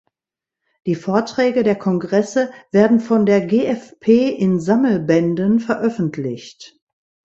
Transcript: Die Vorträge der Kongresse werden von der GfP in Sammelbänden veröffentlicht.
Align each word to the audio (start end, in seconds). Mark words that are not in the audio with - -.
Die 0.87 0.95
Vorträge 0.95 1.61
der 1.61 1.75
Kongresse 1.77 2.49
werden 2.71 2.99
von 2.99 3.27
der 3.27 3.45
GfP 3.45 4.07
in 4.29 4.59
Sammelbänden 4.59 5.59
veröffentlicht. 5.59 6.79